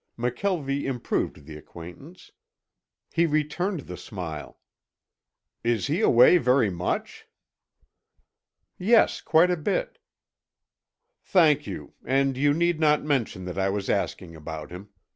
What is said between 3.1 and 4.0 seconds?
He returned the